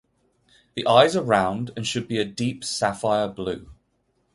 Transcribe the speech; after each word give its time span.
The 0.73 0.87
eyes 0.87 1.15
are 1.15 1.21
rounded 1.21 1.77
and 1.77 1.85
should 1.85 2.07
be 2.07 2.17
a 2.17 2.25
deep 2.25 2.63
sapphire 2.63 3.27
blue. 3.27 3.69